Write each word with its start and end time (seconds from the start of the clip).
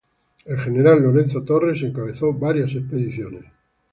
El 0.45 0.57
General 0.59 0.99
Lorenzo 0.99 1.43
Torres 1.43 1.83
encabezó 1.83 2.33
varias 2.33 2.73
expediciones. 2.73 3.43